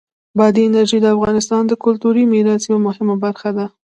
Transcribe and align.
بادي 0.37 0.61
انرژي 0.67 0.99
د 1.01 1.07
افغانستان 1.15 1.61
د 1.67 1.71
کلتوری 1.83 2.23
میراث 2.31 2.61
یوه 2.69 2.79
مهمه 2.87 3.15
برخه 3.23 3.49
ده. 3.57 3.65